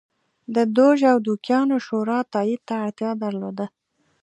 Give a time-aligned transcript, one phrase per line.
[0.55, 3.65] د دوج او دوکیانو شورا تایید ته اړتیا درلوده.